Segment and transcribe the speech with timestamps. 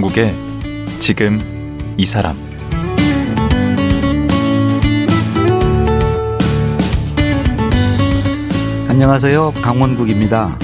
[0.00, 0.34] 강원국의
[0.98, 1.38] 지금
[1.98, 2.34] 이 사람
[8.88, 9.52] 안녕하세요.
[9.62, 10.58] 강원국입니다.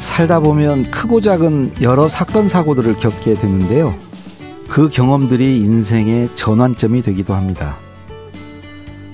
[0.00, 3.94] 살다 보면 크고 작은 여러 사건 사고들을 겪게 되는데요.
[4.68, 7.78] 그 경험들이 인생의 전환점이 되기도 합니다.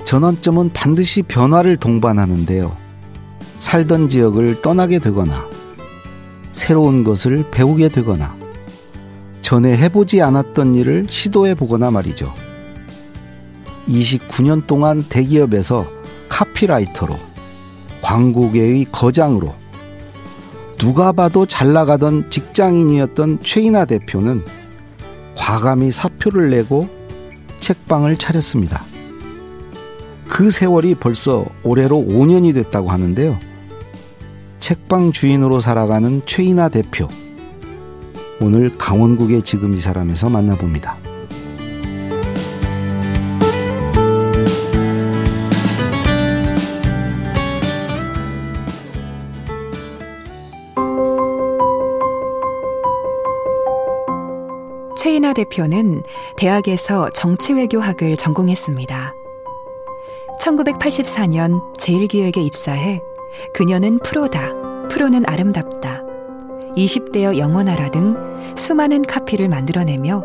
[0.05, 2.77] 전환점은 반드시 변화를 동반하는데요.
[3.61, 5.47] 살던 지역을 떠나게 되거나
[6.53, 8.37] 새로운 것을 배우게 되거나
[9.49, 12.35] 전에 해보지 않았던 일을 시도해 보거나 말이죠.
[13.89, 15.91] 29년 동안 대기업에서
[16.29, 17.19] 카피라이터로
[18.03, 19.55] 광고계의 거장으로
[20.77, 24.45] 누가 봐도 잘 나가던 직장인이었던 최인하 대표는
[25.35, 26.91] 과감히 사표를 내고
[27.61, 28.85] 책방을 차렸습니다.
[30.29, 33.39] 그 세월이 벌써 올해로 5년이 됐다고 하는데요.
[34.61, 37.09] 책방 주인으로 살아가는 최인하 대표.
[38.41, 40.97] 오늘 강원국의 지금 이 사람에서 만나봅니다.
[54.97, 56.03] 최인하 대표는
[56.37, 59.15] 대학에서 정치외교학을 전공했습니다.
[60.41, 63.03] 1984년 제일기획에 입사해
[63.53, 64.53] 그녀는 프로다,
[64.89, 66.03] 프로는 아름답다,
[66.77, 70.25] 20대여 영원하라 등 수많은 카피를 만들어내며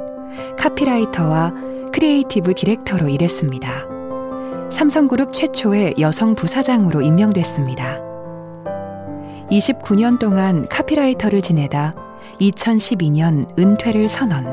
[0.58, 1.54] 카피라이터와
[1.94, 3.70] 크리에이티브 디렉터로 일했습니다.
[4.72, 8.02] 삼성그룹 최초의 여성 부사장으로 임명됐습니다.
[9.52, 11.94] 29년 동안 카피라이터를 지내다
[12.40, 14.46] 2012년 은퇴를 선언.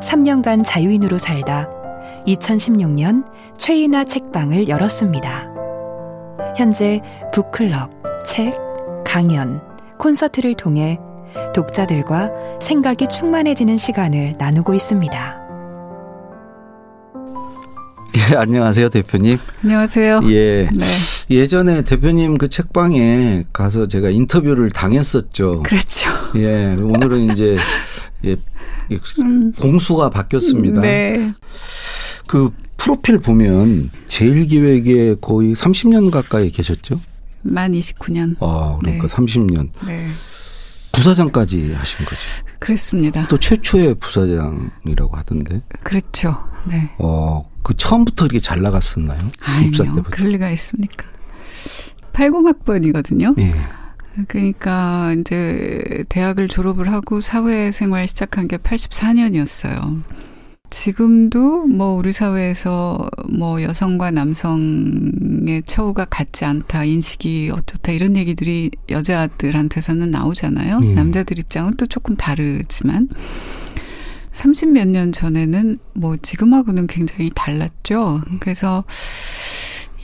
[0.00, 1.70] 3년간 자유인으로 살다
[2.26, 3.24] 2016년
[3.56, 5.52] 최인아 책방을 열었습니다.
[6.56, 7.00] 현재
[7.32, 7.90] 북클럽,
[8.26, 8.54] 책,
[9.04, 9.62] 강연,
[9.98, 10.98] 콘서트를 통해
[11.54, 15.42] 독자들과 생각이 충만해지는 시간을 나누고 있습니다.
[18.32, 19.38] 예, 안녕하세요, 대표님.
[19.64, 20.20] 안녕하세요.
[20.30, 20.68] 예.
[20.74, 20.84] 네.
[21.30, 25.62] 예전에 대표님 그 책방에 가서 제가 인터뷰를 당했었죠.
[25.62, 26.10] 그렇죠.
[26.36, 26.76] 예.
[26.78, 27.56] 오늘은 이제
[28.24, 28.36] 예,
[29.20, 29.52] 음.
[29.52, 30.82] 공수가 바뀌었습니다.
[30.82, 31.32] 네.
[32.26, 37.00] 그 프로필 보면 제일 기획에 거의 30년 가까이 계셨죠?
[37.42, 38.36] 만 29년.
[38.40, 39.14] 아, 그러니까 네.
[39.14, 39.68] 30년.
[39.86, 40.08] 네.
[40.92, 42.20] 부사장까지 하신 거죠.
[42.58, 43.26] 그렇습니다.
[43.28, 45.62] 또 최초의 부사장이라고 하던데.
[45.82, 46.46] 그렇죠.
[46.64, 46.90] 네.
[46.98, 49.26] 어, 그 처음부터 이렇게 잘 나갔었나요?
[49.94, 50.10] 때부터.
[50.10, 51.06] 그럴 리가 있습니까?
[52.12, 53.38] 80학번이거든요.
[53.40, 53.54] 예.
[54.28, 60.02] 그러니까 이제 대학을 졸업을 하고 사회생활 시작한 게 84년이었어요.
[60.72, 70.10] 지금도 뭐 우리 사회에서 뭐 여성과 남성의 처우가 같지 않다, 인식이 어쩌다 이런 얘기들이 여자들한테서는
[70.10, 70.80] 나오잖아요.
[70.82, 70.94] 예.
[70.94, 73.08] 남자들 입장은 또 조금 다르지만
[74.32, 78.22] 30 몇 년 전에는 뭐 지금하고는 굉장히 달랐죠.
[78.40, 78.82] 그래서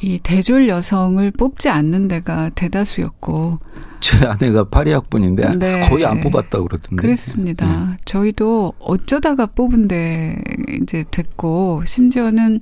[0.03, 3.59] 이 대졸 여성을 뽑지 않는 데가 대다수였고
[4.01, 5.81] 제 아내가 파리 학번인데 네.
[5.83, 6.97] 거의 안 뽑았다 그러던데.
[6.97, 7.67] 그렇습니다.
[7.67, 7.97] 네.
[8.05, 10.41] 저희도 어쩌다가 뽑은데
[10.83, 12.61] 이제 됐고 심지어는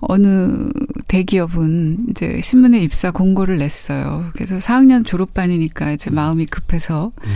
[0.00, 0.68] 어느
[1.08, 4.30] 대기업은 이제 신문에 입사 공고를 냈어요.
[4.32, 7.30] 그래서 4학년 졸업반이니까 이제 마음이 급해서 음.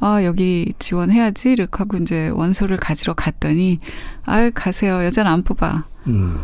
[0.00, 1.50] 아, 여기 지원해야지.
[1.50, 3.80] 이렇게 하고 이제 원서를 가지러 갔더니,
[4.24, 5.04] 아 가세요.
[5.04, 5.84] 여자는 안 뽑아.
[6.06, 6.38] 음.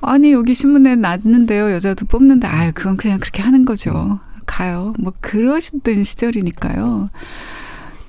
[0.00, 1.70] 아니, 여기 신문에 났는데요.
[1.72, 4.20] 여자도 뽑는데, 아 그건 그냥 그렇게 하는 거죠.
[4.44, 4.46] 음.
[4.46, 4.92] 가요.
[4.98, 7.10] 뭐 그러시던 시절이니까요.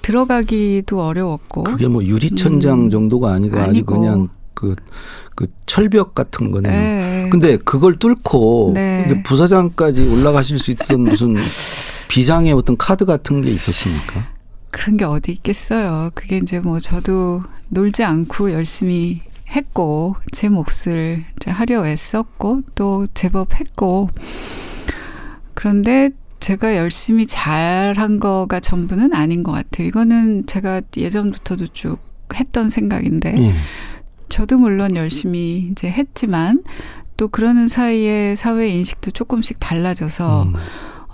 [0.02, 1.64] 들어가기도 어려웠고.
[1.64, 2.90] 그게 뭐 유리천장 음.
[2.90, 3.96] 정도가 아니고, 아니고.
[3.96, 4.76] 아주 그냥 그,
[5.36, 6.72] 그 철벽 같은 거네요.
[6.72, 7.28] 네.
[7.32, 9.24] 근데 그걸 뚫고 네.
[9.24, 11.36] 부사장까지 올라가실 수 있던 무슨
[12.08, 14.30] 비장의 어떤 카드 같은 게 있었습니까?
[14.70, 16.12] 그런 게 어디 있겠어요.
[16.14, 23.56] 그게 이제 뭐 저도 놀지 않고 열심히 했고 제 몫을 이제 하려 애썼고 또 제법
[23.60, 24.10] 했고
[25.54, 29.88] 그런데 제가 열심히 잘한 거가 전부는 아닌 것 같아요.
[29.88, 31.98] 이거는 제가 예전부터도 쭉
[32.34, 33.54] 했던 생각인데 예.
[34.30, 36.64] 저도 물론 열심히 이제 했지만
[37.18, 40.54] 또 그러는 사이에 사회 인식도 조금씩 달라져서 음.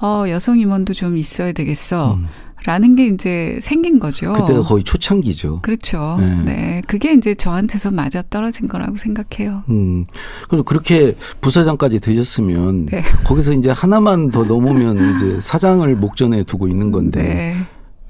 [0.02, 2.16] 어 여성 임원도 좀 있어야 되겠어.
[2.16, 2.26] 음.
[2.66, 4.34] 라는 게 이제 생긴 거죠.
[4.34, 5.62] 그때가 거의 초창기죠.
[5.62, 6.18] 그렇죠.
[6.20, 6.36] 네.
[6.44, 6.82] 네.
[6.88, 9.64] 그게 이제 저한테서 맞아 떨어진 거라고 생각해요.
[9.70, 10.06] 음.
[10.48, 13.02] 그럼 그렇게 부사장까지 되셨으면 네.
[13.26, 17.58] 거기서 이제 하나만 더 넘으면 이제 사장을 목전에 두고 있는 건데 네.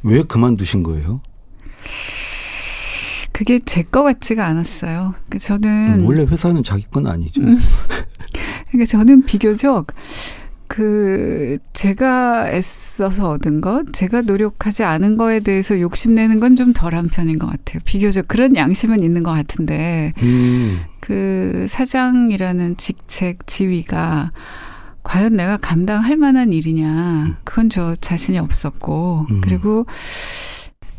[0.03, 1.21] 왜 그만두신 거예요?
[3.31, 5.15] 그게 제 거 같지가 않았어요.
[5.27, 7.41] 그러니까 저는 음, 원래 회사는 자기 건 아니죠.
[7.41, 7.57] 음.
[8.69, 9.87] 그러니까 저는 비교적
[10.73, 17.39] 그 제가 애써서 얻은 것, 제가 노력하지 않은 거에 대해서 욕심내는 건 좀 덜한 편인
[17.39, 17.81] 것 같아요.
[17.85, 20.81] 비교적 그런 양심은 있는 것 같은데 음.
[20.99, 24.31] 그 사장이라는 직책 지위가
[25.03, 29.41] 과연 내가 감당할 만한 일이냐 그건 저 자신이 없었고 음.
[29.41, 29.85] 그리고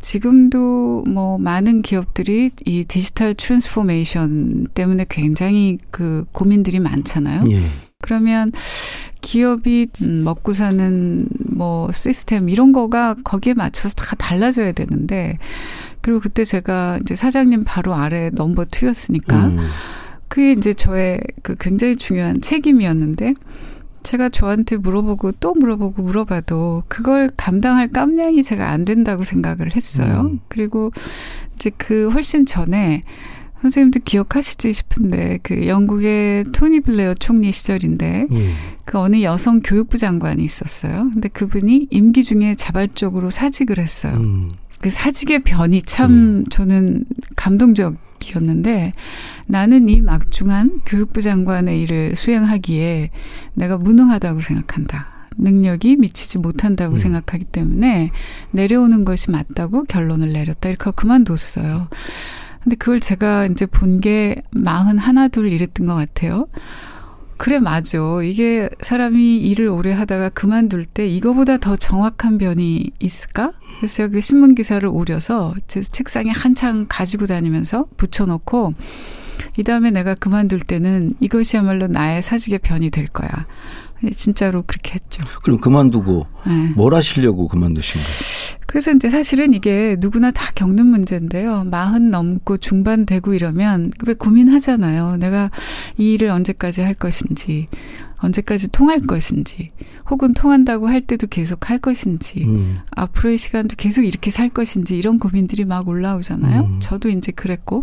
[0.00, 7.44] 지금도 뭐 많은 기업들이 이 디지털 transformation 때문에 굉장히 그 고민들이 많잖아요.
[7.50, 7.60] 예.
[8.00, 8.50] 그러면
[9.22, 15.38] 기업이 음, 먹고 사는 뭐 시스템 이런 거가 거기에 맞춰서 다 달라져야 되는데
[16.02, 19.68] 그리고 그때 제가 이제 사장님 바로 아래 넘버 투였으니까 음.
[20.28, 23.34] 그게 이제 저의 그 굉장히 중요한 책임이었는데
[24.02, 30.30] 제가 저한테 물어보고 또 물어보고 물어봐도 그걸 감당할 깜냥이 제가 안 된다고 생각을 했어요.
[30.32, 30.40] 음.
[30.48, 30.90] 그리고
[31.54, 33.04] 이제 그 훨씬 전에
[33.62, 38.54] 선생님도 기억하시지 싶은데 그 영국의 토니 블레어 총리 시절인데 음.
[38.84, 41.10] 그 어느 여성 교육부 장관이 있었어요.
[41.12, 44.14] 근데 그분이 임기 중에 자발적으로 사직을 했어요.
[44.14, 44.50] 음.
[44.80, 46.44] 그 사직의 변이 참 음.
[46.50, 47.04] 저는
[47.36, 48.92] 감동적이었는데
[49.46, 53.10] 나는 이 막중한 교육부 장관의 일을 수행하기에
[53.54, 55.08] 내가 무능하다고 생각한다.
[55.38, 56.98] 능력이 미치지 못한다고 음.
[56.98, 58.10] 생각하기 때문에
[58.50, 60.68] 내려오는 것이 맞다고 결론을 내렸다.
[60.68, 61.88] 이렇게 그만뒀어요.
[62.62, 66.48] 근데 그걸 제가 이제 본 게 마흔 하나 둘 이랬던 것 같아요.
[67.36, 67.98] 그래 맞아.
[68.22, 73.52] 이게 사람이 일을 오래 하다가 그만둘 때 이거보다 더 정확한 변이 있을까?
[73.78, 78.74] 그래서 여기 신문 기사를 오려서 제 책상에 한창 가지고 다니면서 붙여놓고
[79.58, 83.28] 이 다음에 내가 그만둘 때는 이것이야말로 나의 사직의 변이 될 거야.
[84.12, 85.22] 진짜로 그렇게 했죠.
[85.42, 86.72] 그럼 그만두고 네.
[86.76, 88.61] 뭘 하시려고 그만두신 거예요?
[88.72, 91.64] 그래서 이제 사실은 이게 누구나 다 겪는 문제인데요.
[91.64, 95.18] 마흔 넘고 중반 되고 이러면 왜 고민하잖아요.
[95.18, 95.50] 내가
[95.98, 97.66] 이 일을 언제까지 할 것인지,
[98.20, 99.68] 언제까지 통할 것인지,
[100.08, 102.78] 혹은 통한다고 할 때도 계속 할 것인지, 음.
[102.92, 106.62] 앞으로의 시간도 계속 이렇게 살 것인지 이런 고민들이 막 올라오잖아요.
[106.62, 106.80] 음.
[106.80, 107.82] 저도 이제 그랬고.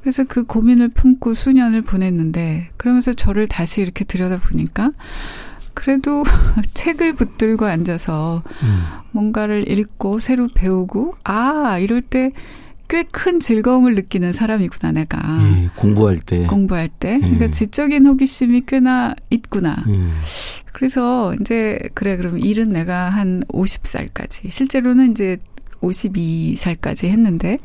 [0.00, 4.90] 그래서 그 고민을 품고 수년을 보냈는데 그러면서 저를 다시 이렇게 들여다보니까
[5.74, 6.22] 그래도
[6.74, 8.82] 책을 붙들고 앉아서 음.
[9.12, 12.32] 뭔가를 읽고 새로 배우고 아 이럴 때
[12.88, 17.18] 꽤 큰 즐거움을 느끼는 사람이구나 내가 예, 공부할 때 공부할 때 예.
[17.18, 20.08] 그러니까 지적인 호기심이 꽤나 있구나 예.
[20.72, 25.38] 그래서 이제 그래 그럼 일은 내가 한 50살까지 실제로는 이제
[25.80, 27.56] 52살까지 했는데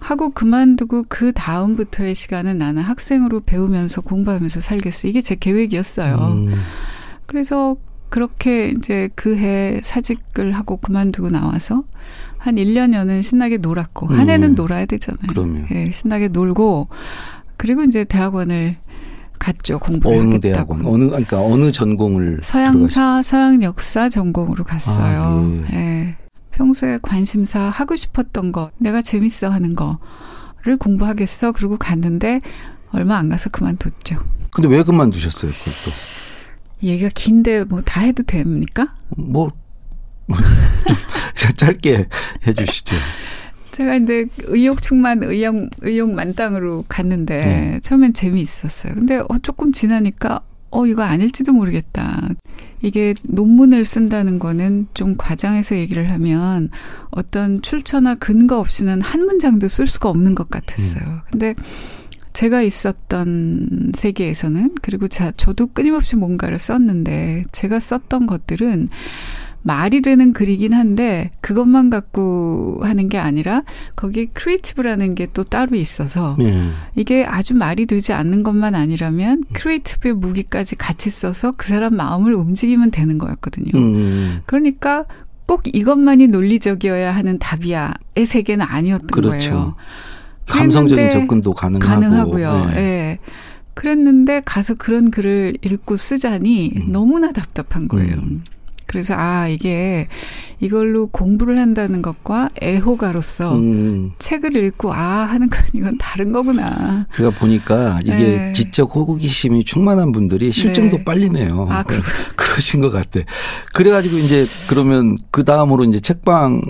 [0.00, 5.08] 하고 그만두고 그 다음부터의 시간은 나는 학생으로 배우면서 공부하면서 살겠어.
[5.08, 6.14] 이게 제 계획이었어요.
[6.14, 6.54] 음.
[7.28, 7.76] 그래서
[8.08, 11.84] 그렇게 이제 그 해 사직을 하고 그만두고 나와서
[12.38, 14.18] 한 1년여는 신나게 놀았고 음.
[14.18, 15.26] 한 해는 놀아야 되잖아요.
[15.28, 15.66] 그럼요.
[15.72, 16.88] 예, 신나게 놀고
[17.58, 18.76] 그리고 이제 대학원을
[19.38, 19.78] 갔죠.
[19.78, 20.74] 공부를 어느 하겠다고.
[20.78, 20.86] 대학원?
[20.94, 25.22] 어느 그러니까 어느 전공을 서양사, 서양 역사 전공으로 갔어요.
[25.22, 25.76] 아, 예.
[25.76, 26.16] 예.
[26.52, 31.52] 평소에 관심사 하고 싶었던 거, 내가 재밌어 하는 거를 공부하겠어.
[31.52, 32.40] 그러고 갔는데
[32.92, 34.16] 얼마 안 가서 그만뒀죠.
[34.50, 35.90] 근데 왜 그만두셨어요, 그것도?
[36.82, 38.94] 얘기가 긴데 뭐 다 해도 됩니까?
[39.16, 39.50] 뭐,
[40.28, 40.36] 좀
[41.56, 42.06] 짧게
[42.46, 42.96] 해 주시죠.
[43.72, 47.80] 제가 이제 의욕 충만, 의욕, 의욕 만땅으로 갔는데 네.
[47.82, 48.94] 처음엔 재미있었어요.
[48.94, 52.28] 근데 어, 조금 지나니까 어, 이거 아닐지도 모르겠다.
[52.82, 56.70] 이게 논문을 쓴다는 거는 좀 과장해서 얘기를 하면
[57.10, 61.04] 어떤 출처나 근거 없이는 한 문장도 쓸 수가 없는 것 같았어요.
[61.04, 61.20] 음.
[61.30, 61.54] 근데
[62.32, 68.88] 제가 있었던 세계에서는 그리고 자, 저도 끊임없이 뭔가를 썼는데 제가 썼던 것들은
[69.62, 73.64] 말이 되는 글이긴 한데 그것만 갖고 하는 게 아니라
[73.96, 76.70] 거기에 creative라는 게 또 따로 있어서 네.
[76.96, 82.90] 이게 아주 말이 되지 않는 것만 아니라면 creative의 무기까지 같이 써서 그 사람 마음을 움직이면
[82.90, 83.70] 되는 거였거든요.
[83.74, 84.40] 음.
[84.46, 85.04] 그러니까
[85.46, 89.50] 꼭 이것만이 논리적이어야 하는 답이야의 세계는 아니었던 그렇죠.
[89.50, 89.76] 거예요.
[90.48, 91.92] 감성적인 접근도 가능하고.
[91.92, 92.66] 가능하고요.
[92.70, 92.74] 네.
[92.74, 93.18] 네.
[93.74, 96.92] 그랬는데 가서 그런 글을 읽고 쓰자니 음.
[96.92, 98.14] 너무나 답답한 거예요.
[98.16, 98.42] 음.
[98.88, 100.08] 그래서 아 이게
[100.60, 104.12] 이걸로 공부를 한다는 것과 애호가로서 음.
[104.18, 107.06] 책을 읽고 아 하는 건 이건 다른 거구나.
[107.14, 108.52] 제가 보니까 이게 네.
[108.52, 111.04] 지적 호기심이 충만한 분들이 실증도 네.
[111.04, 111.66] 빨리 내요.
[111.70, 112.00] 아, 그러
[112.34, 113.20] 그러신 것 같아.
[113.74, 116.62] 그래가지고 이제 그러면 그 다음으로 이제 책방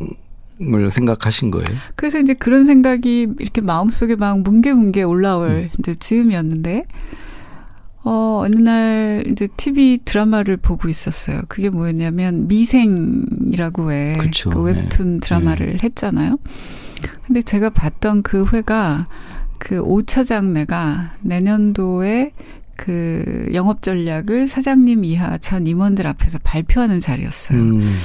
[0.61, 1.67] 을 생각하신 거예요?
[1.95, 5.69] 그래서 이제 그런 생각이 이렇게 마음속에 막 뭉게뭉게 올라올 음.
[5.79, 6.85] 이제 즈음이었는데
[8.05, 11.43] 어, 어느 날 이제 TV 드라마를 보고 있었어요.
[11.49, 14.15] 그게 뭐였냐면 미생이라고 왜
[14.51, 15.19] 그 웹툰 네.
[15.21, 15.79] 드라마를 네.
[15.83, 16.33] 했잖아요.
[17.27, 19.09] 근데 제가 봤던 그 회가
[19.59, 22.33] 그 5차 장내가 내년도에
[22.77, 27.59] 그 영업 전략을 사장님 이하 전 임원들 앞에서 발표하는 자리였어요.
[27.59, 27.97] 음.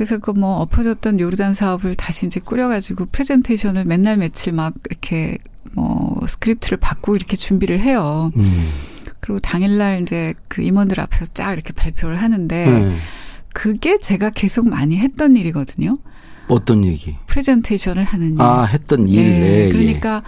[0.00, 5.36] 그래서 그 뭐 엎어졌던 요르단 사업을 다시 이제 꾸려가지고 프레젠테이션을 맨날 며칠 막 이렇게
[5.74, 8.30] 뭐 스크립트를 받고 이렇게 준비를 해요.
[8.34, 8.68] 음.
[9.20, 12.98] 그리고 당일날 이제 그 임원들 앞에서 쫙 이렇게 발표를 하는데 음.
[13.52, 15.92] 그게 제가 계속 많이 했던 일이거든요.
[16.48, 17.18] 어떤 얘기?
[17.26, 18.40] 프레젠테이션을 하는 일.
[18.40, 19.22] 아, 했던 일.
[19.22, 19.40] 네.
[19.66, 19.68] 네.
[19.70, 20.22] 그러니까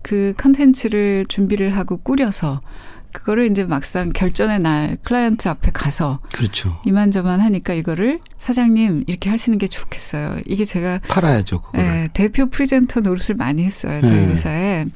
[0.00, 2.62] 그 컨텐츠를 준비를 하고 꾸려서
[3.12, 6.80] 그거를 이제 막상 결전의 날 클라이언트 앞에 가서 그렇죠.
[6.84, 10.40] 이만저만 하니까 이거를 사장님 이렇게 하시는 게 좋겠어요.
[10.46, 11.60] 이게 제가 팔아야죠.
[11.62, 11.84] 그거를.
[11.84, 14.00] 네, 대표 presenter 노릇을 많이 했어요.
[14.00, 14.26] 저희 네.
[14.26, 14.86] 회사에.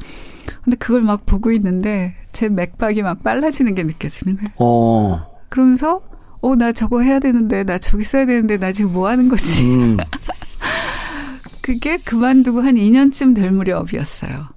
[0.64, 4.48] 근데 그걸 막 보고 있는데 제 맥박이 막 빨라지는 게 느껴지는 거예요.
[4.56, 5.26] 어.
[5.48, 6.00] 그러면서
[6.42, 9.62] 어, 나 저거 해야 되는데, 나 저기 써야 되는데, 나 지금 뭐 하는 거지?
[9.62, 9.96] 음.
[11.62, 14.48] 그게 그만두고 한 2년쯤 될 무렵이었어요.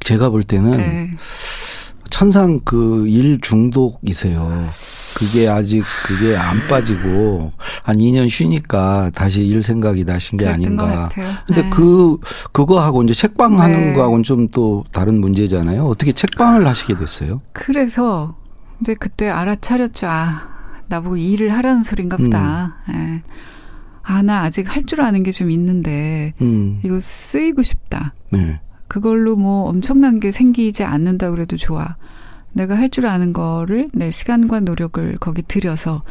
[0.00, 1.10] 제가 볼 때는 네.
[2.18, 4.68] 천상 그 일 중독이세요.
[5.16, 7.52] 그게 아직 그게 안 빠지고
[7.84, 11.08] 한 2년 쉬니까 다시 일 생각이 나신 게 아닌가.
[11.46, 11.70] 근데 네.
[11.70, 12.18] 그
[12.50, 13.92] 그거하고 이제 책방 하는 네.
[13.92, 15.84] 거하고는 좀 또 다른 문제잖아요.
[15.86, 17.40] 어떻게 책방을 하시게 됐어요?
[17.52, 18.36] 그래서
[18.80, 20.06] 이제 그때 알아차렸죠.
[20.08, 20.48] 아,
[20.88, 22.78] 나보고 일을 하라는 소린가 보다.
[22.88, 23.22] 음.
[23.24, 23.32] 예.
[24.02, 26.80] 아, 나 아직 할 줄 아는 게 좀 있는데, 음.
[26.82, 28.14] 이거 쓰이고 싶다.
[28.30, 28.58] 네.
[28.88, 31.96] 그걸로 뭐 엄청난 게 생기지 않는다 그래도 좋아.
[32.52, 36.02] 내가 할 줄 아는 거를 내 시간과 노력을 거기 들여서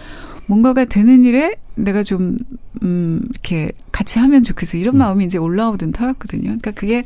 [0.48, 2.38] 뭔가가 되는 일에 내가 좀,
[2.84, 4.78] 음, 이렇게 같이 하면 좋겠어.
[4.78, 5.00] 이런 음.
[5.00, 6.44] 마음이 이제 올라오던 터였거든요.
[6.44, 7.04] 그러니까 그게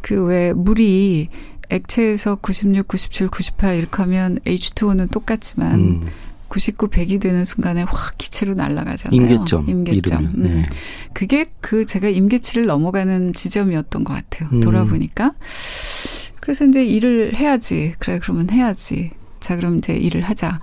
[0.00, 1.28] 그 왜 물이
[1.70, 6.06] 액체에서 96, 97, 98 이렇게 하면 H2O는 똑같지만 음.
[6.54, 9.20] 99, 100이 되는 순간에 확 기체로 날아가잖아요.
[9.20, 9.68] 임계점.
[9.68, 10.24] 임계점.
[10.24, 10.32] 음.
[10.36, 10.62] 네.
[11.12, 14.48] 그게 그 제가 임계치를 넘어가는 지점이었던 것 같아요.
[14.52, 14.60] 음.
[14.60, 15.32] 돌아보니까.
[16.38, 17.94] 그래서 이제 일을 해야지.
[17.98, 19.10] 그래, 그러면 해야지.
[19.40, 20.60] 자, 그럼 이제 일을 하자.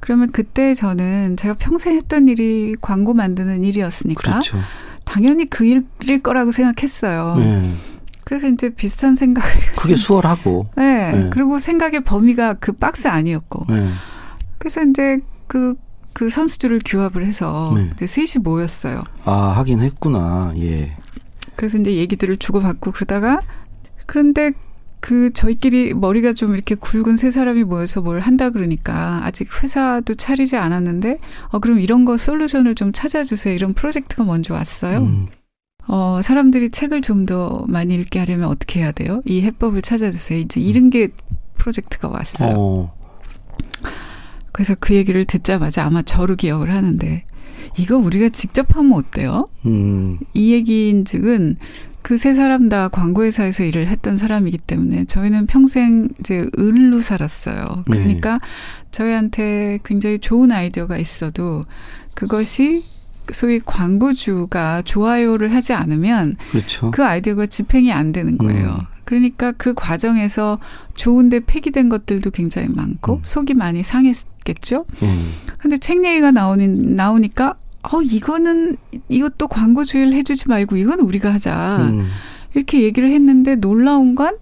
[0.00, 4.32] 그러면 그때 저는 제가 평생 했던 일이 광고 만드는 일이었으니까.
[4.32, 4.58] 그렇죠.
[5.04, 7.36] 당연히 그 일일 거라고 생각했어요.
[7.36, 7.72] 네.
[8.24, 9.44] 그래서 이제 비슷한 생각.
[9.76, 10.70] 그게 수월하고.
[10.76, 11.12] 네.
[11.12, 11.30] 네.
[11.30, 13.66] 그리고 생각의 범위가 그 박스 아니었고.
[13.68, 13.90] 네.
[14.60, 15.74] 그래서 이제 그,
[16.12, 17.90] 그 선수들을 규합을 해서 네.
[17.94, 19.02] 이제 셋이 모였어요.
[19.24, 20.52] 아, 하긴 했구나.
[20.58, 20.96] 예.
[21.56, 23.40] 그래서 이제 얘기들을 주고받고 그러다가
[24.06, 24.52] 그런데
[25.00, 30.56] 그 저희끼리 머리가 좀 이렇게 굵은 세 사람이 모여서 뭘 한다 그러니까 아직 회사도 차리지
[30.56, 34.98] 않았는데 어 그럼 이런 거 솔루션을 좀 찾아주세요 이런 프로젝트가 먼저 왔어요.
[35.00, 35.26] 음.
[35.88, 39.22] 어 사람들이 책을 좀 더 많이 읽게 하려면 어떻게 해야 돼요?
[39.24, 40.38] 이 해법을 찾아주세요.
[40.40, 41.08] 이제 이런 게
[41.56, 42.54] 프로젝트가 왔어요.
[42.58, 42.99] 어.
[44.52, 47.24] 그래서 그 얘기를 듣자마자 아마 저로 기억을 하는데
[47.76, 49.48] 이거 우리가 직접 하면 어때요?
[49.66, 50.18] 음.
[50.34, 51.56] 이 얘기인 즉은
[52.02, 57.64] 그 세 사람 다 광고회사에서 일을 했던 사람이기 때문에 저희는 평생 이제 을로 살았어요.
[57.88, 57.98] 네.
[57.98, 58.38] 그러니까 네.
[58.90, 61.64] 저희한테 굉장히 좋은 아이디어가 있어도
[62.14, 62.82] 그것이
[63.32, 66.90] 소위 광고주가 좋아요를 하지 않으면 그렇죠.
[66.90, 68.78] 그 아이디어가 집행이 안 되는 거예요.
[68.80, 68.99] 음.
[69.10, 70.60] 그러니까 그 과정에서
[70.94, 73.20] 좋은데 폐기된 것들도 굉장히 많고 음.
[73.24, 74.86] 속이 많이 상했겠죠.
[75.02, 75.32] 음.
[75.58, 78.76] 근데 책 얘기가 나오니, 나오니까 어 이거는
[79.08, 82.08] 이것도 광고 주의를 해주지 말고 이건 우리가 하자 음.
[82.54, 84.36] 이렇게 얘기를 했는데 놀라운 건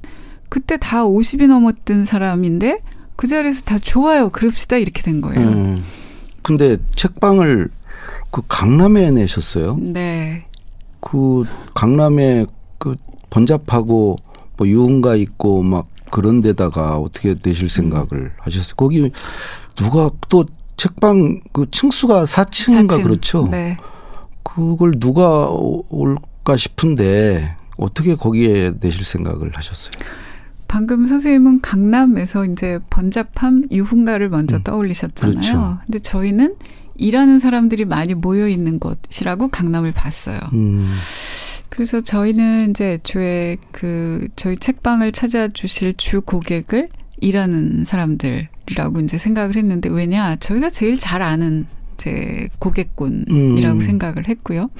[0.51, 2.83] 그때 다 50이 넘었던 사람인데
[3.17, 5.49] 그 자리에서 다 좋아요 그럽시다 이렇게 된 거예요.
[5.49, 5.83] 음.
[6.43, 7.71] 근데 책방을
[8.31, 9.79] 그 강남에 내셨어요?
[9.81, 10.41] 네.
[11.01, 12.45] 그 강남에
[12.77, 12.97] 그
[13.31, 14.17] 번잡하고
[14.59, 18.75] 뭐 유흥가 있고 막 그런 데다가 어떻게 내실 생각을 하셨어요?
[18.77, 19.11] 거기
[19.77, 20.45] 누가 또
[20.77, 23.03] 책방 그 층수가 4층인가 4층.
[23.05, 23.49] 그렇죠?
[23.51, 23.79] 네.
[24.43, 29.93] 그걸 누가 올까 싶은데 어떻게 거기에 내실 생각을 하셨어요?
[30.67, 34.63] 방금 선생님은 강남에서 이제 번잡함 유흥가를 먼저 음.
[34.63, 35.41] 떠올리셨잖아요.
[35.41, 35.79] 그렇죠.
[35.87, 36.57] 근데 저희는
[36.97, 40.41] 일하는 사람들이 많이 모여 있는 곳이라고 강남을 봤어요.
[40.53, 40.97] 음.
[41.69, 46.89] 그래서 저희는 이제 애초에 그 저희 책방을 찾아주실 주 고객을
[47.21, 53.83] 일하는 사람들이라고 이제 생각을 했는데 왜냐 저희가 제일 잘 아는 제 고객군이라고 음.
[53.83, 54.71] 생각을 했고요.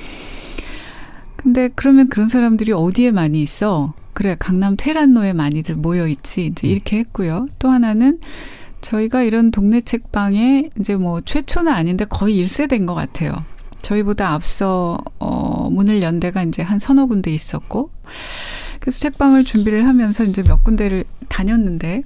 [1.37, 3.95] 근데 그러면 그런 사람들이 어디에 많이 있어?
[4.13, 6.73] 그래 강남 테란노에 많이들 모여 있지 이제 음.
[6.73, 7.47] 이렇게 했고요.
[7.59, 8.19] 또 하나는
[8.81, 13.33] 저희가 이런 동네 책방에 이제 뭐 최초는 아닌데 거의 1세대인 것 같아요.
[13.83, 17.91] 저희보다 앞서 어 문을 연 데가 이제 한 서너 군데 있었고
[18.81, 22.05] 그래서 책방을 준비를 하면서 이제 몇 군데를 다녔는데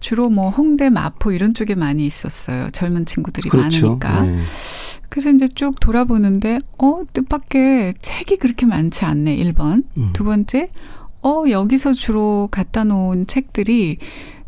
[0.00, 2.70] 주로 뭐 홍대, 마포 이런 쪽에 많이 있었어요.
[2.70, 3.98] 젊은 친구들이 그렇죠.
[3.98, 4.22] 많으니까.
[4.22, 4.42] 네.
[5.08, 9.36] 그래서 이제 쭉 돌아보는데 어 뜻밖의 책이 그렇게 많지 않네.
[9.36, 9.84] 1번.
[9.96, 10.10] 음.
[10.12, 10.70] 두 번째
[11.22, 13.98] 어 여기서 주로 갖다 놓은 책들이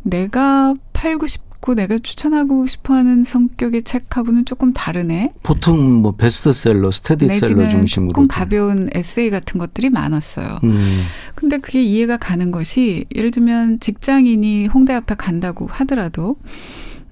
[0.03, 5.33] 내가 팔고 싶 고 내가 추천하고 싶어하는 성격의 책하고는 조금 다르네.
[5.43, 10.61] 보통 뭐 베스트셀러, 스테디셀러 중심으로 조금 가벼운 에세이 같은 것들이 많았어요.
[10.63, 11.03] 음.
[11.35, 16.37] 근데 그게 이해가 가는 것이 예를 들면 직장인이 홍대 앞에 간다고 하더라도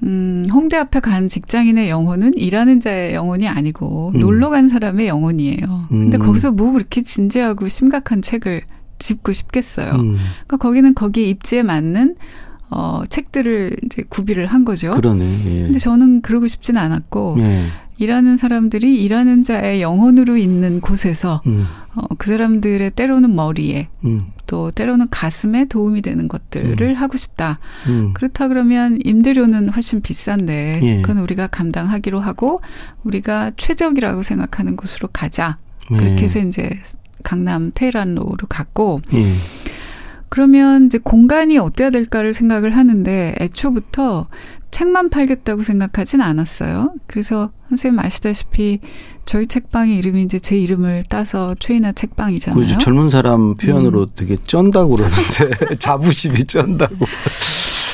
[0.03, 4.21] 음, 홍대 앞에 간 직장인의 영혼은 일하는 자의 영혼이 아니고 음.
[4.21, 5.87] 놀러 간 사람의 영혼이에요.
[5.89, 6.23] 근데 음.
[6.25, 8.63] 거기서 뭐 그렇게 진지하고 심각한 책을
[8.99, 9.93] 짚고 싶겠어요.
[9.93, 10.19] 음.
[10.47, 12.17] 그러니까 거기는 거기에 입지에 맞는
[12.71, 14.91] 어, 책들을 이제 구비를 한 거죠.
[14.91, 15.25] 그러네.
[15.47, 15.63] 예.
[15.63, 17.67] 근데 저는 그러고 싶지는 않았고 예.
[17.99, 21.67] 일하는 사람들이 일하는 자의 영혼으로 있는 곳에서 음.
[21.95, 24.33] 어, 그 사람들의 때로는 머리에 음.
[24.47, 26.95] 또 때로는 가슴에 도움이 되는 것들을 음.
[26.95, 27.59] 하고 싶다.
[27.87, 28.13] 음.
[28.13, 31.01] 그렇다 그러면 임대료는 훨씬 비싼데 예.
[31.01, 32.61] 그건 우리가 감당하기로 하고
[33.05, 35.59] 우리가 최적이라고 생각하는 곳으로 가자.
[35.89, 36.17] 그렇게 예.
[36.17, 36.69] 해서 이제
[37.23, 39.33] 강남 테헤란로로 갔고 예.
[40.37, 44.27] 그러면 이제 공간이 어때야 될까를 생각을 하는데 애초부터
[44.71, 46.93] 책만 팔겠다고 생각하진 않았어요.
[47.07, 48.81] 그래서 선생님 아시다시피
[49.25, 52.55] 저희 책방의 이름이 이제 제 이름을 따서 최이나 책방이잖아요.
[52.55, 52.77] 그렇죠.
[52.77, 54.07] 젊은 사람 표현으로 음.
[54.15, 57.07] 되게 쩐다고 그러는데 자부심이 쩐다고.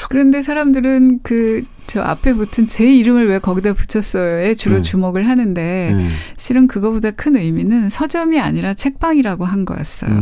[0.08, 4.82] 그런데 사람들은 그 저 앞에 붙은 제 이름을 왜 거기다 붙였어요에 주로 네.
[4.82, 6.08] 주목을 하는데 네.
[6.38, 10.16] 실은 그거보다 큰 의미는 서점이 아니라 책방이라고 한 거였어요.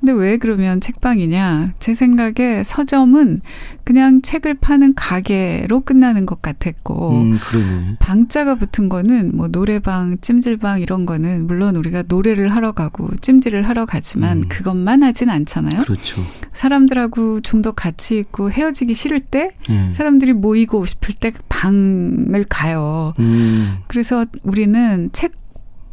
[0.00, 0.06] 음.
[0.06, 1.74] 근데 왜 그러면 책방이냐?
[1.78, 3.40] 제 생각에 서점은
[3.84, 7.96] 그냥 책을 파는 가게로 끝나는 것 같았고, 음, 그러네.
[7.98, 13.86] 방자가 붙은 거는 뭐 노래방, 찜질방 이런 거는 물론 우리가 노래를 하러 가고 찜질을 하러
[13.86, 14.48] 가지만 음.
[14.48, 15.82] 그것만 하진 않잖아요.
[15.82, 16.22] 그렇죠.
[16.52, 19.92] 사람들하고 좀 더 같이 있고 헤어지기 싫을 때 음.
[19.96, 23.12] 사람들이 모이고 싶을 때 방을 가요.
[23.18, 23.78] 음.
[23.88, 25.32] 그래서 우리는 책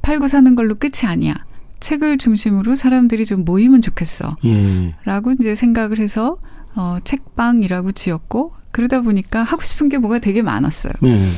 [0.03, 1.33] 팔고 사는 걸로 끝이 아니야.
[1.79, 4.35] 책을 중심으로 사람들이 좀 모이면 좋겠어.
[4.45, 4.95] 예.
[5.03, 6.37] 라고 이제 생각을 해서
[6.75, 10.93] 어, 책방이라고 지었고 그러다 보니까 하고 싶은 게 뭐가 되게 많았어요.
[11.03, 11.29] 예.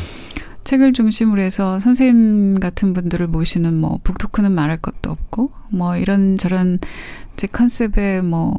[0.63, 6.79] 책을 중심으로 해서 선생님 같은 분들을 모시는 뭐 북토크는 말할 것도 없고 뭐 이런 저런
[7.35, 8.53] 제 컨셉의 뭐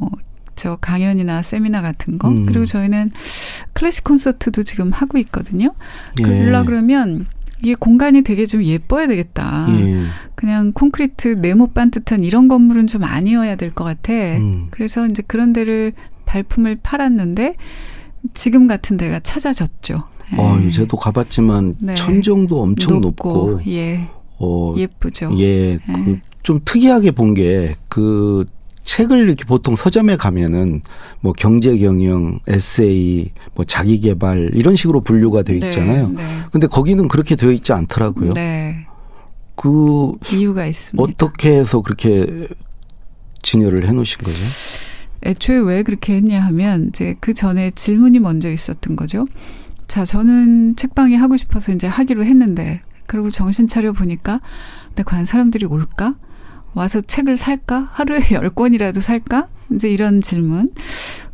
[0.59, 2.45] 저 강연이나 세미나 같은 거 음.
[2.45, 3.11] 그리고 저희는
[3.71, 5.73] 클래식 콘서트도 지금 하고 있거든요.
[6.19, 6.23] 예.
[6.23, 7.27] 그러려 그러면
[7.61, 9.67] 이게 공간이 되게 좀 예뻐야 되겠다.
[9.69, 10.03] 예.
[10.35, 14.13] 그냥 콘크리트 네모 반듯한 이런 건물은 좀 아니어야 될 것 같아.
[14.13, 14.67] 음.
[14.71, 15.93] 그래서 이제 그런 데를
[16.25, 17.55] 발품을 팔았는데
[18.33, 20.03] 지금 같은 데가 찾아졌죠.
[20.37, 20.69] 어, 예.
[20.71, 21.95] 제도 가봤지만 네.
[21.95, 24.07] 천정도 엄청 높고, 높고 예.
[24.39, 25.31] 어, 예쁘죠.
[25.37, 25.79] 예, 예.
[26.41, 28.45] 그좀 특이하게 본 게 그
[28.89, 30.81] 책을 이렇게 보통 서점에 가면은
[31.21, 36.09] 뭐 경제 경영, 에세이, 뭐 자기 개발 이런 식으로 분류가 되어 네, 있잖아요.
[36.09, 36.39] 네, 네.
[36.51, 38.31] 근데 거기는 그렇게 되어 있지 않더라고요.
[38.33, 38.87] 네.
[39.55, 41.03] 그 이유가 있습니다.
[41.03, 42.47] 어떻게 해서 그렇게
[43.43, 44.37] 진열을 해 놓으신 거죠?
[45.23, 49.27] 애초에 왜 그렇게 했냐 하면 이제 그 전에 질문이 먼저 있었던 거죠.
[49.87, 54.41] 자, 저는 책방에 하고 싶어서 이제 하기로 했는데 그리고 정신 차려 보니까
[54.87, 56.15] 근데 과연 사람들이 올까?
[56.73, 57.89] 와서 책을 살까?
[57.91, 59.47] 하루에 열 권이라도 살까?
[59.73, 60.71] 이제 이런 질문.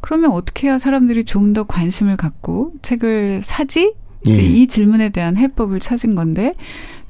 [0.01, 3.93] 그러면 어떻게 해야 사람들이 좀 더 관심을 갖고 책을 사지?
[4.27, 4.45] 이제 예.
[4.45, 6.53] 이 질문에 대한 해법을 찾은 건데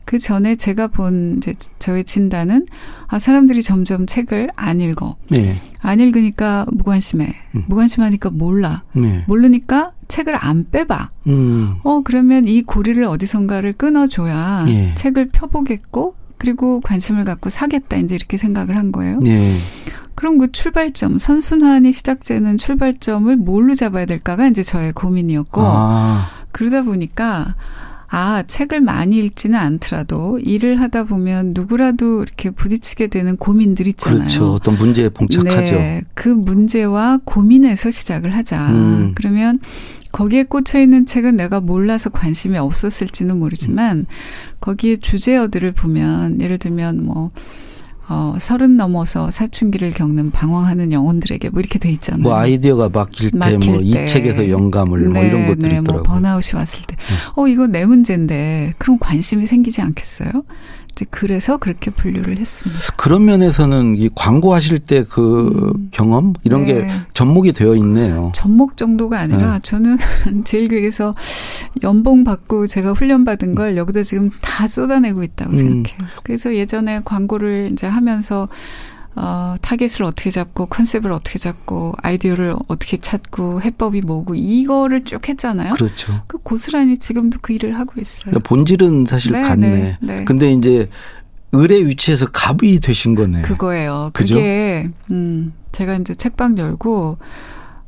[0.04, 2.68] 그 전에 제가 본 이제 저의 진단은
[3.08, 5.16] 아 사람들이 점점 책을 안 읽어.
[5.30, 5.56] 네.
[5.82, 7.34] 안 읽으니까 무관심해.
[7.56, 7.64] 음.
[7.68, 8.84] 무관심하니까 몰라.
[8.94, 9.24] 네.
[9.28, 11.10] 모르니까 책을 안 빼봐.
[11.28, 11.76] 음.
[11.84, 14.94] 어 그러면 이 고리를 어디선가를 끊어줘야 네.
[14.96, 19.20] 책을 펴보겠고 그리고 관심을 갖고 사겠다 이제 이렇게 생각을 한 거예요.
[19.20, 19.58] 네.
[20.16, 26.30] 그럼 그 출발점 선순환이 시작되는 출발점을 뭘로 잡아야 될까가 이제 저의 고민이었고 아.
[26.52, 27.56] 그러다 보니까
[28.18, 34.20] 아, 책을 많이 읽지는 않더라도 일을 하다 보면 누구라도 이렇게 부딪히게 되는 고민들 있잖아요.
[34.20, 34.54] 그렇죠.
[34.54, 35.76] 어떤 문제에 봉착하죠.
[35.76, 38.70] 네, 그 문제와 고민에서 시작을 하자.
[38.70, 39.12] 음.
[39.16, 39.60] 그러면
[40.14, 44.06] 거기에 꽂혀 있는 책은 내가 몰라서 관심이 없었을지는 모르지만
[44.62, 47.32] 거기에 주제어들을 보면 예를 들면 뭐
[48.08, 52.22] 어, 서른 넘어서 사춘기를 겪는 방황하는 영혼들에게 뭐 이렇게 돼 있잖아요.
[52.24, 56.04] 뭐 아이디어가 막힐 때, 뭐 이 책에서 영감을 뭐 네, 뭐 이런 것들이 네, 있더라고요.
[56.04, 57.02] 뭐 번아웃이 왔을 때, 네.
[57.36, 60.30] 어 이거 내 문제인데 그럼 관심이 생기지 않겠어요?
[60.96, 62.82] 이제 그래서 그렇게 분류를 했습니다.
[62.96, 65.90] 그런 면에서는 이 광고하실 때그 음.
[65.92, 66.74] 경험 이런 네.
[66.74, 68.32] 게 접목이 되어 있네요.
[68.34, 69.60] 접목 정도가 아니라 네.
[69.62, 69.98] 저는
[70.46, 71.14] 제일기획에서
[71.84, 75.56] 연봉 받고 제가 훈련 받은 걸 여기다 지금 다 쏟아내고 있다고 음.
[75.56, 76.10] 생각해요.
[76.24, 78.48] 그래서 예전에 광고를 이제 하면서
[79.16, 85.74] 어, 타겟을 어떻게 잡고 컨셉을 어떻게 잡고 아이디어를 어떻게 찾고 해법이 뭐고 이거를 쭉 했잖아요.
[85.74, 86.22] 그렇죠.
[86.28, 88.32] 그 고스란히 지금도 그 일을 하고 있어요.
[88.32, 89.68] 그러니까 본질은 사실 네, 같네.
[89.70, 90.24] 네, 네.
[90.26, 90.90] 근데 이제
[91.54, 93.44] 을의 위치에서 갑이 되신 거네.
[93.44, 94.12] 그거예요.
[94.14, 94.36] 그죠?
[94.36, 97.18] 그게 음, 제가 이제 책방 열고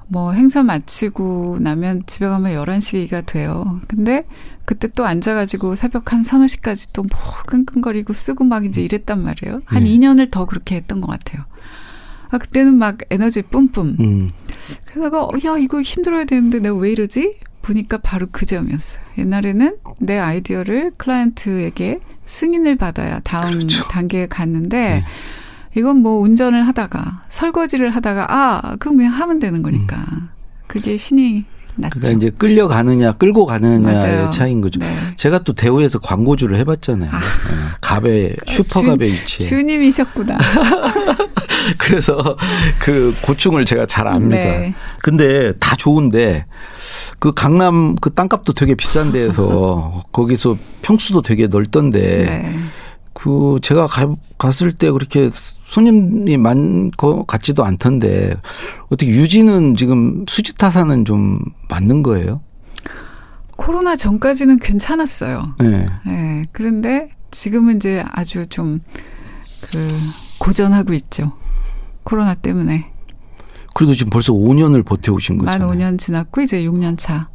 [0.07, 3.79] 뭐 행사 마치고 나면 집에 가면 11시가 돼요.
[3.87, 4.23] 근데
[4.65, 7.17] 그때 또 앉아가지고 새벽 한 서너 시까지 또 뭐
[7.47, 9.61] 끙끙거리고 쓰고 막 이제 이랬단 말이에요.
[9.65, 9.89] 한 네.
[9.91, 11.43] 2년을 더 그렇게 했던 것 같아요.
[12.29, 13.95] 아, 그때는 막 에너지 뿜뿜.
[13.99, 14.29] 음.
[14.85, 17.37] 그래서 야, 이거 힘들어야 되는데 내가 왜 이러지?
[17.61, 19.01] 보니까 바로 그 점이었어요.
[19.17, 23.83] 옛날에는 내 아이디어를 클라이언트에게 승인을 받아야 다음 그렇죠.
[23.87, 25.03] 단계에 갔는데 네.
[25.75, 29.97] 이건 뭐 운전을 하다가 설거지를 하다가 아, 그럼 그냥 하면 되는 거니까.
[30.11, 30.29] 음.
[30.67, 31.45] 그게 신이
[31.77, 31.99] 났죠.
[31.99, 34.31] 그러니까 이제 끌려가느냐 끌고 가느냐의.
[34.31, 34.79] 차이인 거죠.
[34.79, 34.95] 네.
[35.15, 37.09] 제가 또 대우에서 광고주를 해봤잖아요.
[37.11, 37.17] 아.
[37.19, 37.23] 네.
[37.81, 39.47] 갑의 슈퍼갑의 위치.
[39.47, 40.37] 주님이셨구나.
[41.77, 42.37] 그래서
[42.79, 44.37] 그 고충을 제가 잘 압니다.
[44.37, 44.73] 네.
[44.99, 46.45] 근데 다 좋은데
[47.19, 52.59] 그 강남 그 땅값도 되게 비싼 데에서 거기서 평수도 되게 넓던데 네.
[53.13, 55.29] 그 제가 가, 갔을 때 그렇게
[55.71, 58.35] 손님이 많고 같지도 않던데
[58.89, 62.41] 어떻게 유지는 지금 수지타산은 좀 맞는 거예요?
[63.57, 65.55] 코로나 전까지는 괜찮았어요.
[65.59, 65.87] 네.
[66.05, 66.45] 네.
[66.51, 68.79] 그런데 지금은 이제 아주 좀
[69.71, 69.89] 그
[70.39, 71.33] 고전하고 있죠.
[72.03, 72.91] 코로나 때문에.
[73.73, 75.67] 그래도 지금 벌써 5년을 버텨오신 거잖아요.
[75.67, 77.29] 만 5년 지났고 이제 6년 차.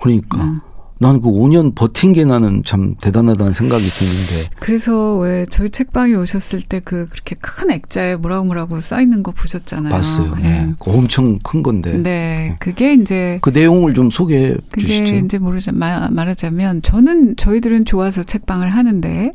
[0.00, 0.42] 그러니까.
[0.42, 0.60] 음.
[0.98, 4.50] 나는 그 5년 버틴 게 나는 참 대단하다는 생각이 드는데.
[4.60, 9.32] 그래서 왜 저희 책방에 오셨을 때 그 그렇게 큰 액자에 뭐라고 뭐라고 써 있는 거
[9.32, 9.90] 보셨잖아요.
[9.90, 10.34] 봤어요.
[10.36, 10.66] 네.
[10.66, 10.72] 네.
[10.80, 11.92] 엄청 큰 건데.
[11.92, 12.02] 네.
[12.02, 12.56] 네.
[12.60, 15.04] 그게 이제 그 내용을 좀 소개해 주시죠.
[15.04, 19.32] 그게 이제 모르자 말하자면 저는 저희들은 좋아서 책방을 하는데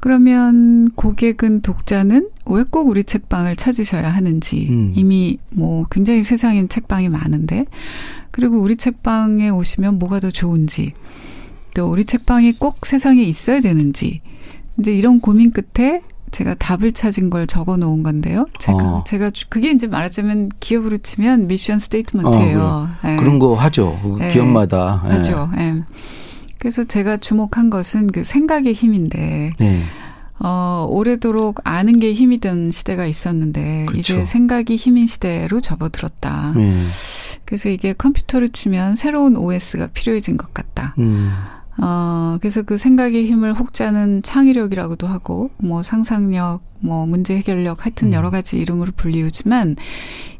[0.00, 4.92] 그러면 고객은 독자는 왜 꼭 우리 책방을 찾으셔야 하는지 음.
[4.94, 7.66] 이미 뭐 굉장히 세상엔 책방이 많은데
[8.30, 10.92] 그리고 우리 책방에 오시면 뭐가 더 좋은지
[11.74, 14.20] 또 우리 책방이 꼭 세상에 있어야 되는지
[14.78, 18.46] 이제 이런 고민 끝에 제가 답을 찾은 걸 적어 놓은 건데요.
[18.60, 19.04] 제가 어.
[19.04, 22.60] 제가 그게 이제 말하자면 기업으로 치면 미션 스테이트먼트예요.
[22.60, 23.16] 어, 네.
[23.16, 23.98] 그런 거 하죠.
[24.20, 24.28] 네.
[24.28, 25.14] 기업마다 네.
[25.14, 25.50] 하죠.
[25.56, 25.82] 네.
[26.60, 29.82] 그래서 제가 주목한 것은 그 생각의 힘인데 네.
[30.38, 34.14] 어, 오래도록 아는 게 힘이던 시대가 있었는데 그렇죠.
[34.14, 36.52] 이제 생각이 힘인 시대로 접어들었다.
[36.56, 36.86] 네.
[37.46, 40.94] 그래서 이게 컴퓨터를 치면 새로운 OS가 필요해진 것 같다.
[40.98, 41.30] 음.
[41.82, 48.12] 어, 그래서 그 생각의 힘을 혹자는 창의력이라고도 하고, 뭐 상상력, 뭐 문제 해결력, 하여튼 음.
[48.12, 49.76] 여러 가지 이름으로 불리우지만,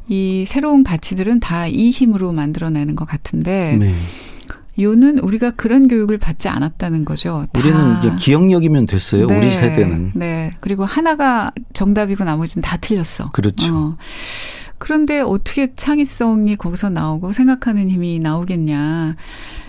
[0.07, 3.95] 이 새로운 가치들은 다 이 힘으로 만들어내는 것 같은데, 네.
[4.79, 7.45] 요는 우리가 그런 교육을 받지 않았다는 거죠.
[7.55, 9.27] 우리는 이제 기억력이면 됐어요.
[9.27, 10.11] 네, 우리 세대는.
[10.15, 10.55] 네.
[10.59, 13.31] 그리고 하나가 정답이고 나머지는 다 틀렸어.
[13.31, 13.75] 그렇죠.
[13.75, 13.97] 어.
[14.77, 19.15] 그런데 어떻게 창의성이 거기서 나오고 생각하는 힘이 나오겠냐.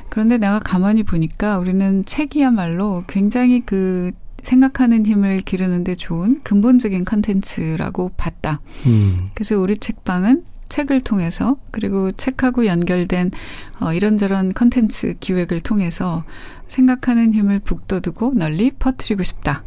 [0.09, 4.13] 그런데 내가 가만히 보니까 우리는 책이야말로 굉장히 그
[4.43, 8.61] 생각하는 힘을 기르는데 좋은 근본적인 컨텐츠라고 봤다.
[8.87, 9.27] 음.
[9.35, 13.31] 그래서 우리 책방은 책을 통해서 그리고 책하고 연결된
[13.81, 16.25] 어, 이런저런 컨텐츠 기획을 통해서
[16.67, 19.65] 생각하는 힘을 북돋우고 널리 퍼뜨리고 싶다.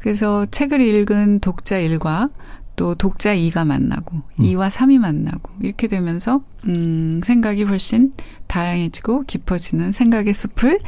[0.00, 2.30] 그래서 책을 읽은 독자 1과
[2.74, 4.44] 또 독자 2가 만나고 음.
[4.44, 8.12] 2와 3이 만나고 이렇게 되면서 음 생각이 훨씬
[8.48, 10.80] 다양해지고 깊어지는 생각의 숲을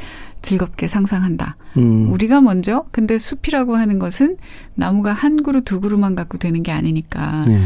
[0.43, 1.57] 즐겁게 상상한다.
[1.77, 2.11] 음.
[2.11, 4.37] 우리가 먼저 근데 숲이라고 하는 것은
[4.75, 7.61] 나무가 한 그루 두 그루만 갖고 되는 게 아니니까 네.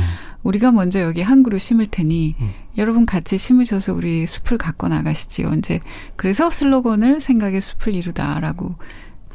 [0.48, 2.50] 우리가 먼저 여기 한 그루 심을 테니 음.
[2.78, 5.52] 여러분 같이 심으셔서 우리 숲을 갖고 나가시지요.
[5.58, 5.78] 이제
[6.16, 8.74] 그래서 슬로건을 생각의 숲을 이루다라고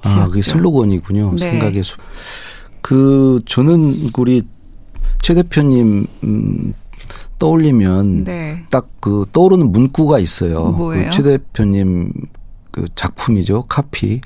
[0.02, 0.20] 지었죠.
[0.22, 1.36] 아, 그게 슬로건이군요.
[1.38, 1.52] 네.
[1.52, 2.00] 생각의 숲.
[2.82, 4.42] 그 저는 우리
[5.22, 6.74] 최 대표님 음,
[7.38, 8.66] 떠올리면 네.
[8.72, 10.72] 딱그 떠오르는 문구가 있어요.
[10.72, 11.06] 뭐예요?
[11.06, 12.12] 그 최 대표님
[12.72, 13.66] 그 작품이죠.
[13.70, 14.22] 카피.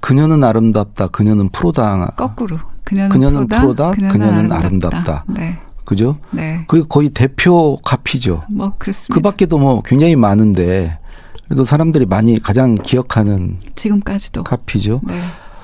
[0.00, 1.08] 그녀는 아름답다.
[1.08, 2.14] 그녀는 프로다.
[2.16, 2.56] 거꾸로.
[2.84, 3.60] 그녀는, 그녀는 프로다.
[3.60, 4.96] 프로다 그녀는, 그녀는 아름답다.
[4.96, 5.24] 아름답다.
[5.28, 5.58] 네.
[5.88, 6.18] 그죠?
[6.32, 6.64] 네.
[6.66, 8.42] 그게 거의 대표 카피죠.
[8.50, 9.14] 뭐 그렇습니다.
[9.14, 10.98] 그 밖에도 뭐 굉장히 많은데
[11.46, 15.00] 그래도 사람들이 많이 가장 기억하는 지금까지도 카피죠.
[15.08, 15.18] 네.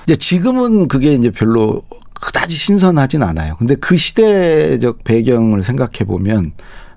[0.05, 1.83] 이제 지금은 그게 이제 별로
[2.15, 3.57] 그다지 신선하진 않아요.
[3.59, 6.53] 근데 그 시대적 배경을 생각해 보면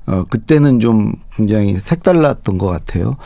[0.05, 3.17] 어 그때는 좀 굉장히 색달랐던 것 같아요.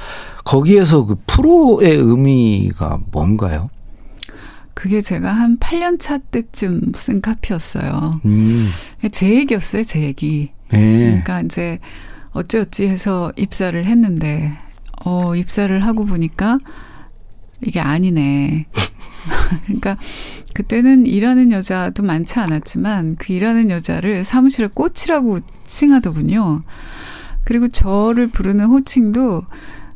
[0.45, 3.69] 거기에서 그 프로의 의미가 뭔가요?
[4.73, 8.21] 그게 제가 한 8년 차 때쯤 쓴 카피였어요.
[8.25, 8.69] 음.
[9.11, 10.51] 제 얘기였어요, 제 얘기.
[10.69, 11.05] 네.
[11.05, 11.79] 그러니까 이제
[12.31, 14.53] 어찌어찌 해서 입사를 했는데,
[15.03, 16.59] 어, 입사를 하고 보니까
[17.61, 18.65] 이게 아니네.
[19.65, 19.97] 그러니까
[20.53, 26.63] 그때는 일하는 여자도 많지 않았지만 그 일하는 여자를 사무실에 꽃이라고 칭하더군요.
[27.43, 29.43] 그리고 저를 부르는 호칭도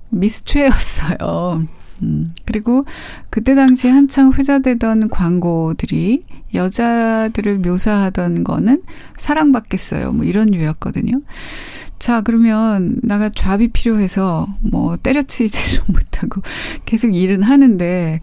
[0.09, 1.67] 미스 최였어요.
[2.03, 2.84] 음, 그리고
[3.29, 8.81] 그때 당시 한창 회자되던 광고들이 여자들을 묘사하던 거는
[9.17, 10.12] 사랑받겠어요.
[10.12, 11.21] 뭐 이런 류였거든요.
[11.99, 16.41] 자, 그러면 나가 잡이 필요해서 뭐 때려치지 못하고
[16.86, 18.19] 계속 일은 하는데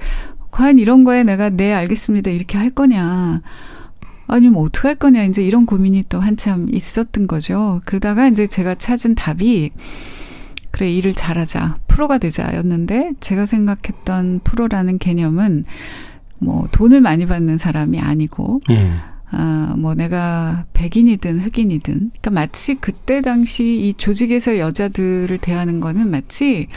[0.50, 2.30] 과연 이런 거에 내가 네, 알겠습니다.
[2.30, 3.40] 이렇게 할 거냐.
[4.28, 5.24] 아니면 뭐 어떻게 할 거냐.
[5.24, 7.80] 이제 이런 고민이 또 한참 있었던 거죠.
[7.86, 9.72] 그러다가 이제 제가 찾은 답이
[10.70, 11.78] 그래, 일을 잘하자.
[11.92, 15.64] 프로가 되자였는데 제가 생각했던 프로라는 개념은
[16.38, 18.90] 뭐 돈을 많이 받는 사람이 아니고 예.
[19.30, 26.68] 아, 뭐 내가 백인이든 흑인이든 그러니까 마치 그때 당시 이 조직에서 여자들을 대하는 거는 마치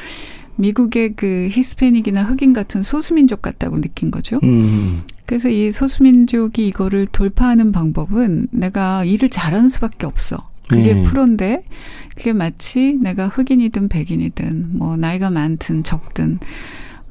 [0.58, 4.38] 미국의 그 히스패닉이나 흑인 같은 소수민족 같다고 느낀 거죠.
[4.44, 5.02] 음.
[5.26, 10.50] 그래서 이 소수민족이 이거를 돌파하는 방법은 내가 일을 잘하는 수밖에 없어.
[10.70, 11.04] 그게 네.
[11.04, 11.64] 프로인데
[12.16, 16.40] 그게 마치 내가 흑인이든 백인이든 뭐 나이가 많든 적든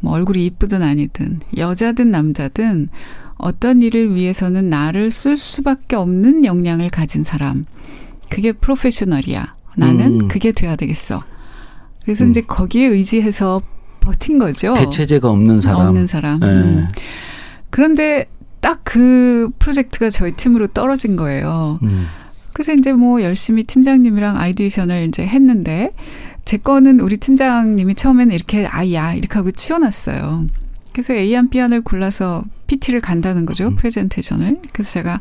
[0.01, 2.89] 뭐 얼굴이 이쁘든 아니든 여자든 남자든
[3.37, 7.67] 어떤 일을 위해서는 나를 쓸 수밖에 없는 역량을 가진 사람.
[8.31, 9.55] 그게 프로페셔널이야.
[9.77, 10.29] 나는 음.
[10.29, 11.23] 그게 돼야 되겠어.
[12.05, 12.31] 그래서 음.
[12.31, 13.61] 이제 거기에 의지해서
[14.01, 14.73] 버틴 거죠.
[14.75, 15.89] 대체제가 없는 사람.
[15.89, 16.41] 없는 사람.
[16.41, 16.47] 네.
[16.47, 16.89] 음.
[17.71, 18.29] 그런데
[18.61, 21.81] 딱 그 프로젝트가 저희 팀으로 떨어진 거예요.
[22.55, 22.65] 음.
[22.65, 25.91] 그래서 이제 뭐 열심히 팀장님이랑 아이디션을 이제 했는데
[26.45, 30.47] 제 거는 우리 팀장님이 처음에는 이렇게 아야 이렇게 하고 치워놨어요.
[30.93, 33.67] 그래서 A안 B안을 골라서 PT를 간다는 거죠.
[33.69, 33.77] 음.
[33.77, 34.57] 프레젠테이션을.
[34.73, 35.21] 그래서 제가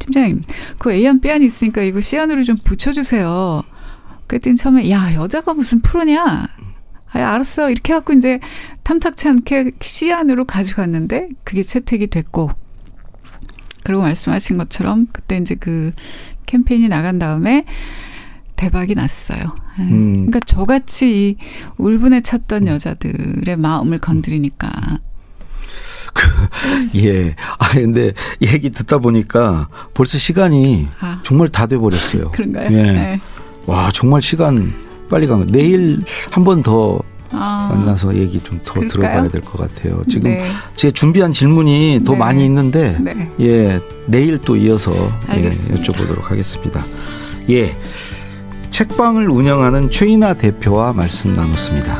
[0.00, 0.42] 팀장님
[0.78, 3.62] 그 A안 B안이 있으니까 이거 C안으로 좀 붙여주세요.
[4.26, 6.48] 그랬더니 처음에 야 여자가 무슨 프로냐.
[7.12, 8.40] 아 알았어 이렇게 해갖고 이제
[8.82, 12.50] 탐탁치 않게 C안으로 가져갔는데 그게 채택이 됐고
[13.86, 15.92] 그리고 말씀하신 것처럼 그때 이제 그
[16.46, 17.64] 캠페인이 나간 다음에
[18.56, 19.54] 대박이 났어요.
[19.78, 19.82] 예.
[19.82, 20.12] 음.
[20.26, 21.36] 그러니까 저같이 이
[21.78, 22.68] 울분에 찼던 음.
[22.68, 24.98] 여자들의 마음을 건드리니까.
[26.14, 27.36] 그, 예.
[27.58, 31.20] 아, 근데 얘기 듣다 보니까 벌써 시간이 아.
[31.24, 32.30] 정말 다 돼 버렸어요.
[32.34, 32.66] 그런가요?
[32.72, 32.82] 예.
[32.82, 33.20] 네.
[33.66, 34.72] 와, 정말 시간
[35.08, 35.46] 빨리 간 거.
[35.46, 36.98] 내일 한 번 더
[37.36, 37.68] 아.
[37.72, 40.02] 만나서 얘기 좀 더 들어봐야 될 것 같아요.
[40.08, 40.48] 지금 네.
[40.74, 42.18] 제 준비한 질문이 더 네.
[42.18, 43.30] 많이 있는데, 네.
[43.40, 44.92] 예, 내일 또 이어서
[45.34, 46.84] 예, 여쭤보도록 하겠습니다.
[47.50, 47.76] 예.
[48.70, 51.96] 책방을 운영하는 최인아 대표와 말씀 나눴습니다.